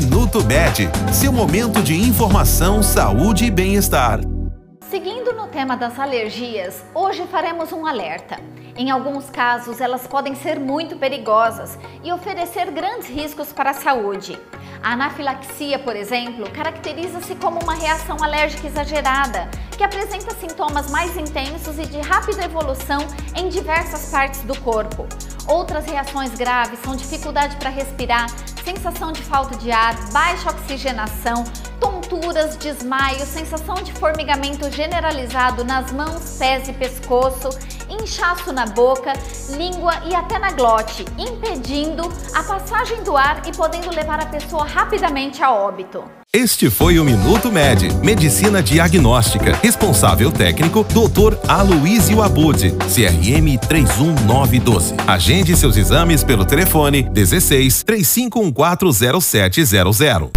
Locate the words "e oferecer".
12.04-12.70